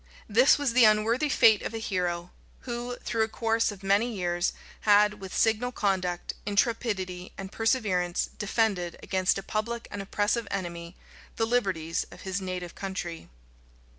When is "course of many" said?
3.27-4.11